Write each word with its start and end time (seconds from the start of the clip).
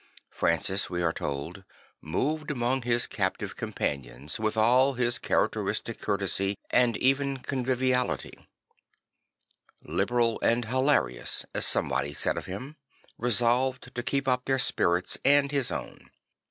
Francis, 0.31 0.89
we 0.89 1.03
are 1.03 1.13
told, 1.13 1.63
moved 2.01 2.49
among 2.49 2.81
his 2.81 3.05
captive 3.05 3.55
companions 3.55 4.39
with 4.39 4.57
all 4.57 4.93
his 4.93 5.19
characteristic 5.19 5.99
courtesy 5.99 6.57
and 6.71 6.97
even 6.97 7.37
conviviality, 7.37 8.35
It 8.39 8.47
liberal 9.89 10.39
and 10.41 10.65
hilarious 10.65 11.43
II 11.45 11.49
as 11.53 11.67
somebody 11.67 12.15
said 12.15 12.35
of 12.35 12.47
him, 12.47 12.77
resolved 13.19 13.93
to 13.93 14.01
keep 14.01 14.27
up 14.27 14.45
their 14.45 14.57
spirits 14.57 15.19
and 15.23 15.51
his 15.51 15.71
own. 15.71 16.09